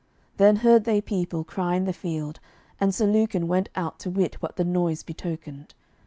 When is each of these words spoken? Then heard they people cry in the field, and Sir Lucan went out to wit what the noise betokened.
Then 0.37 0.55
heard 0.55 0.85
they 0.85 0.99
people 0.99 1.43
cry 1.43 1.75
in 1.75 1.83
the 1.83 1.93
field, 1.93 2.39
and 2.79 2.89
Sir 2.91 3.05
Lucan 3.05 3.47
went 3.47 3.69
out 3.75 3.99
to 3.99 4.09
wit 4.09 4.33
what 4.41 4.55
the 4.55 4.65
noise 4.65 5.03
betokened. 5.03 5.75